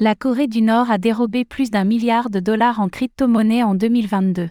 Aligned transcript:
La 0.00 0.14
Corée 0.14 0.46
du 0.46 0.62
Nord 0.62 0.92
a 0.92 0.98
dérobé 0.98 1.44
plus 1.44 1.72
d'un 1.72 1.82
milliard 1.82 2.30
de 2.30 2.38
dollars 2.38 2.78
en 2.78 2.88
crypto-monnaies 2.88 3.64
en 3.64 3.74
2022. 3.74 4.48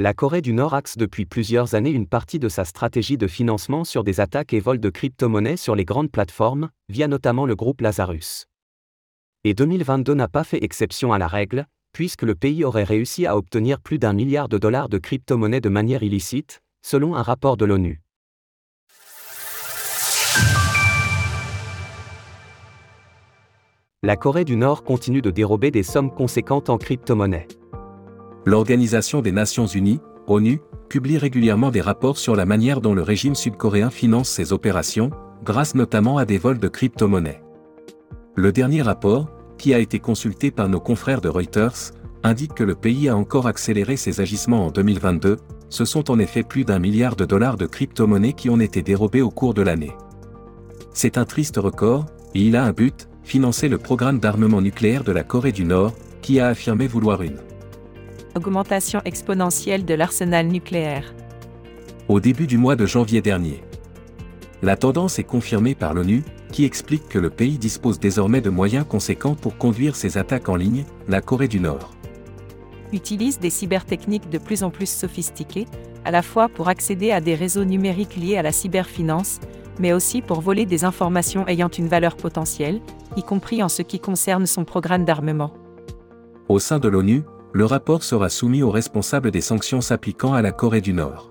La 0.00 0.12
Corée 0.12 0.42
du 0.42 0.52
Nord 0.52 0.74
axe 0.74 0.96
depuis 0.96 1.24
plusieurs 1.24 1.76
années 1.76 1.92
une 1.92 2.08
partie 2.08 2.40
de 2.40 2.48
sa 2.48 2.64
stratégie 2.64 3.16
de 3.16 3.28
financement 3.28 3.84
sur 3.84 4.02
des 4.02 4.18
attaques 4.18 4.52
et 4.52 4.58
vols 4.58 4.80
de 4.80 4.90
crypto-monnaies 4.90 5.56
sur 5.56 5.76
les 5.76 5.84
grandes 5.84 6.10
plateformes, 6.10 6.70
via 6.88 7.06
notamment 7.06 7.46
le 7.46 7.54
groupe 7.54 7.80
Lazarus. 7.80 8.46
Et 9.44 9.54
2022 9.54 10.14
n'a 10.14 10.26
pas 10.26 10.42
fait 10.42 10.64
exception 10.64 11.12
à 11.12 11.18
la 11.18 11.28
règle, 11.28 11.68
puisque 11.92 12.22
le 12.22 12.34
pays 12.34 12.64
aurait 12.64 12.82
réussi 12.82 13.26
à 13.26 13.36
obtenir 13.36 13.80
plus 13.80 14.00
d'un 14.00 14.14
milliard 14.14 14.48
de 14.48 14.58
dollars 14.58 14.88
de 14.88 14.98
crypto-monnaies 14.98 15.60
de 15.60 15.68
manière 15.68 16.02
illicite, 16.02 16.60
selon 16.82 17.14
un 17.14 17.22
rapport 17.22 17.56
de 17.56 17.66
l'ONU. 17.66 18.00
La 24.02 24.16
Corée 24.16 24.46
du 24.46 24.56
Nord 24.56 24.82
continue 24.82 25.20
de 25.20 25.30
dérober 25.30 25.70
des 25.70 25.82
sommes 25.82 26.10
conséquentes 26.10 26.70
en 26.70 26.78
crypto-monnaies. 26.78 27.48
L'Organisation 28.46 29.20
des 29.20 29.30
Nations 29.30 29.66
Unies, 29.66 30.00
ONU, 30.26 30.62
publie 30.88 31.18
régulièrement 31.18 31.70
des 31.70 31.82
rapports 31.82 32.16
sur 32.16 32.34
la 32.34 32.46
manière 32.46 32.80
dont 32.80 32.94
le 32.94 33.02
régime 33.02 33.34
sud-coréen 33.34 33.90
finance 33.90 34.30
ses 34.30 34.54
opérations, 34.54 35.10
grâce 35.44 35.74
notamment 35.74 36.16
à 36.16 36.24
des 36.24 36.38
vols 36.38 36.58
de 36.58 36.68
crypto-monnaies. 36.68 37.42
Le 38.36 38.52
dernier 38.52 38.80
rapport, 38.80 39.28
qui 39.58 39.74
a 39.74 39.78
été 39.78 39.98
consulté 39.98 40.50
par 40.50 40.70
nos 40.70 40.80
confrères 40.80 41.20
de 41.20 41.28
Reuters, 41.28 41.92
indique 42.22 42.54
que 42.54 42.64
le 42.64 42.76
pays 42.76 43.10
a 43.10 43.16
encore 43.18 43.46
accéléré 43.46 43.98
ses 43.98 44.22
agissements 44.22 44.64
en 44.64 44.70
2022, 44.70 45.36
ce 45.68 45.84
sont 45.84 46.10
en 46.10 46.18
effet 46.18 46.42
plus 46.42 46.64
d'un 46.64 46.78
milliard 46.78 47.16
de 47.16 47.26
dollars 47.26 47.58
de 47.58 47.66
crypto-monnaies 47.66 48.32
qui 48.32 48.48
ont 48.48 48.60
été 48.60 48.80
dérobés 48.80 49.20
au 49.20 49.30
cours 49.30 49.52
de 49.52 49.60
l'année. 49.60 49.92
C'est 50.94 51.18
un 51.18 51.26
triste 51.26 51.58
record, 51.58 52.06
et 52.34 52.40
il 52.40 52.56
a 52.56 52.64
un 52.64 52.72
but, 52.72 53.09
financer 53.30 53.68
le 53.68 53.78
programme 53.78 54.18
d'armement 54.18 54.60
nucléaire 54.60 55.04
de 55.04 55.12
la 55.12 55.22
Corée 55.22 55.52
du 55.52 55.64
Nord, 55.64 55.94
qui 56.20 56.40
a 56.40 56.48
affirmé 56.48 56.88
vouloir 56.88 57.22
une 57.22 57.38
augmentation 58.34 59.00
exponentielle 59.04 59.84
de 59.84 59.94
l'arsenal 59.94 60.48
nucléaire. 60.48 61.14
Au 62.08 62.18
début 62.18 62.48
du 62.48 62.58
mois 62.58 62.74
de 62.74 62.86
janvier 62.86 63.22
dernier. 63.22 63.62
La 64.62 64.76
tendance 64.76 65.20
est 65.20 65.24
confirmée 65.24 65.76
par 65.76 65.94
l'ONU, 65.94 66.24
qui 66.50 66.64
explique 66.64 67.08
que 67.08 67.20
le 67.20 67.30
pays 67.30 67.56
dispose 67.56 68.00
désormais 68.00 68.40
de 68.40 68.50
moyens 68.50 68.84
conséquents 68.84 69.36
pour 69.36 69.56
conduire 69.56 69.94
ses 69.94 70.18
attaques 70.18 70.48
en 70.48 70.56
ligne, 70.56 70.84
la 71.06 71.20
Corée 71.20 71.46
du 71.46 71.60
Nord. 71.60 71.92
Utilise 72.92 73.38
des 73.38 73.50
cybertechniques 73.50 74.28
de 74.28 74.38
plus 74.38 74.64
en 74.64 74.70
plus 74.70 74.90
sophistiquées, 74.90 75.66
à 76.04 76.10
la 76.10 76.22
fois 76.22 76.48
pour 76.48 76.68
accéder 76.68 77.12
à 77.12 77.20
des 77.20 77.36
réseaux 77.36 77.64
numériques 77.64 78.16
liés 78.16 78.38
à 78.38 78.42
la 78.42 78.50
cyberfinance, 78.50 79.38
mais 79.78 79.92
aussi 79.92 80.22
pour 80.22 80.40
voler 80.40 80.66
des 80.66 80.84
informations 80.84 81.46
ayant 81.46 81.68
une 81.68 81.88
valeur 81.88 82.16
potentielle, 82.16 82.80
y 83.16 83.22
compris 83.22 83.62
en 83.62 83.68
ce 83.68 83.82
qui 83.82 84.00
concerne 84.00 84.46
son 84.46 84.64
programme 84.64 85.04
d'armement. 85.04 85.52
Au 86.48 86.58
sein 86.58 86.78
de 86.78 86.88
l'ONU, 86.88 87.22
le 87.52 87.64
rapport 87.64 88.02
sera 88.02 88.28
soumis 88.28 88.62
aux 88.62 88.70
responsables 88.70 89.30
des 89.30 89.40
sanctions 89.40 89.80
s'appliquant 89.80 90.32
à 90.32 90.42
la 90.42 90.52
Corée 90.52 90.80
du 90.80 90.92
Nord. 90.92 91.30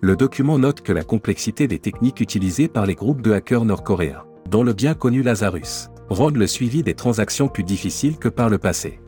Le 0.00 0.16
document 0.16 0.58
note 0.58 0.82
que 0.82 0.92
la 0.92 1.02
complexité 1.02 1.66
des 1.66 1.78
techniques 1.78 2.20
utilisées 2.20 2.68
par 2.68 2.84
les 2.84 2.94
groupes 2.94 3.22
de 3.22 3.32
hackers 3.32 3.64
nord-coréens, 3.64 4.24
dont 4.50 4.62
le 4.62 4.74
bien 4.74 4.94
connu 4.94 5.22
Lazarus, 5.22 5.88
rendent 6.10 6.36
le 6.36 6.46
suivi 6.46 6.82
des 6.82 6.94
transactions 6.94 7.48
plus 7.48 7.64
difficile 7.64 8.18
que 8.18 8.28
par 8.28 8.50
le 8.50 8.58
passé. 8.58 9.00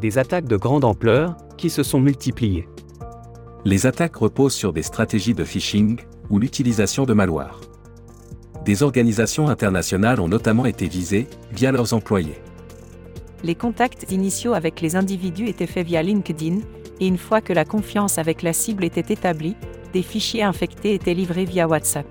Des 0.00 0.18
attaques 0.18 0.46
de 0.46 0.56
grande 0.56 0.84
ampleur, 0.84 1.36
qui 1.56 1.70
se 1.70 1.82
sont 1.82 2.00
multipliées. 2.00 2.68
Les 3.64 3.86
attaques 3.86 4.16
reposent 4.16 4.54
sur 4.54 4.74
des 4.74 4.82
stratégies 4.82 5.32
de 5.32 5.44
phishing, 5.44 6.00
ou 6.30 6.38
l'utilisation 6.38 7.04
de 7.04 7.14
malware. 7.14 7.60
Des 8.64 8.82
organisations 8.82 9.48
internationales 9.48 10.20
ont 10.20 10.28
notamment 10.28 10.64
été 10.64 10.88
visées, 10.88 11.26
via 11.52 11.70
leurs 11.70 11.92
employés. 11.92 12.40
Les 13.42 13.54
contacts 13.54 14.10
initiaux 14.10 14.54
avec 14.54 14.80
les 14.80 14.96
individus 14.96 15.48
étaient 15.48 15.66
faits 15.66 15.86
via 15.86 16.02
LinkedIn, 16.02 16.60
et 17.00 17.06
une 17.06 17.18
fois 17.18 17.40
que 17.40 17.52
la 17.52 17.64
confiance 17.64 18.18
avec 18.18 18.42
la 18.42 18.52
cible 18.52 18.84
était 18.84 19.12
établie, 19.12 19.56
des 19.92 20.02
fichiers 20.02 20.42
infectés 20.42 20.94
étaient 20.94 21.14
livrés 21.14 21.44
via 21.44 21.68
WhatsApp. 21.68 22.06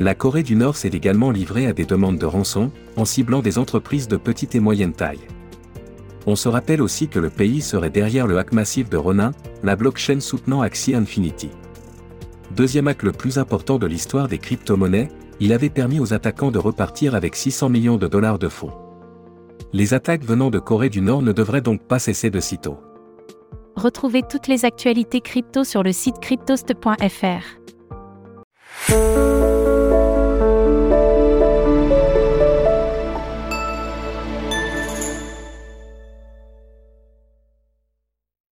La 0.00 0.16
Corée 0.16 0.42
du 0.42 0.56
Nord 0.56 0.76
s'est 0.76 0.88
également 0.88 1.30
livrée 1.30 1.66
à 1.66 1.72
des 1.72 1.84
demandes 1.84 2.18
de 2.18 2.26
rançon, 2.26 2.72
en 2.96 3.04
ciblant 3.04 3.42
des 3.42 3.58
entreprises 3.58 4.08
de 4.08 4.16
petite 4.16 4.56
et 4.56 4.60
moyenne 4.60 4.92
taille. 4.92 5.20
On 6.26 6.34
se 6.34 6.48
rappelle 6.48 6.82
aussi 6.82 7.06
que 7.06 7.20
le 7.20 7.30
pays 7.30 7.60
serait 7.60 7.90
derrière 7.90 8.26
le 8.26 8.38
hack 8.38 8.52
massif 8.52 8.88
de 8.88 8.96
Ronin, 8.96 9.30
la 9.62 9.76
blockchain 9.76 10.18
soutenant 10.18 10.62
Axie 10.62 10.94
Infinity. 10.94 11.50
Deuxième 12.56 12.86
hack 12.86 13.02
le 13.02 13.10
plus 13.10 13.38
important 13.38 13.78
de 13.78 13.86
l'histoire 13.86 14.28
des 14.28 14.38
crypto-monnaies, 14.38 15.08
il 15.40 15.52
avait 15.52 15.70
permis 15.70 15.98
aux 15.98 16.14
attaquants 16.14 16.52
de 16.52 16.58
repartir 16.58 17.16
avec 17.16 17.34
600 17.34 17.68
millions 17.68 17.96
de 17.96 18.06
dollars 18.06 18.38
de 18.38 18.48
fonds. 18.48 18.72
Les 19.72 19.92
attaques 19.92 20.24
venant 20.24 20.50
de 20.50 20.60
Corée 20.60 20.88
du 20.88 21.00
Nord 21.00 21.22
ne 21.22 21.32
devraient 21.32 21.60
donc 21.60 21.82
pas 21.82 21.98
cesser 21.98 22.30
de 22.30 22.38
sitôt. 22.38 22.78
Retrouvez 23.74 24.22
toutes 24.22 24.46
les 24.46 24.64
actualités 24.64 25.20
crypto 25.20 25.64
sur 25.64 25.82
le 25.82 25.92
site 25.92 26.20
cryptost.fr. 26.20 27.63